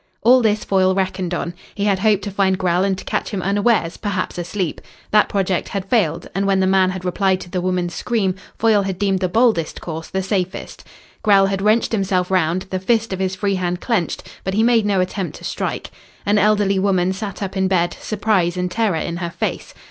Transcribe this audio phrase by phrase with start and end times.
[0.23, 1.53] All this Foyle reckoned on.
[1.75, 4.81] He had hoped to find Grell and to catch him unawares, perhaps asleep.
[5.11, 8.81] That project had failed, and when the man had replied to the woman's scream, Foyle
[8.81, 10.83] had deemed the boldest course the safest.
[11.21, 14.87] Grell had wrenched himself round, the fist of his free hand clenched, but he made
[14.87, 15.91] no attempt to strike.
[16.25, 19.71] An elderly woman sat up in bed, surprise and terror in her face.